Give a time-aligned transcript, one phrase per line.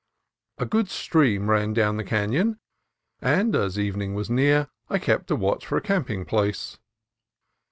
[0.57, 2.59] A good stream ran down the canon,
[3.21, 6.79] and as evening was near I kept a watch for a camping place.